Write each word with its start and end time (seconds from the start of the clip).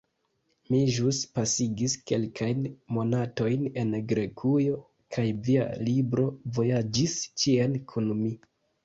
Mi 0.75 0.77
ĵus 0.93 1.17
pasigis 1.33 1.93
kelkajn 2.11 2.63
monatojn 2.97 3.67
en 3.81 3.93
Grekujo, 4.13 4.79
kaj 5.17 5.27
via 5.49 5.69
libro 5.91 6.27
vojaĝis 6.57 7.15
ĉien 7.43 7.77
kun 7.93 8.11
mi. 8.25 8.33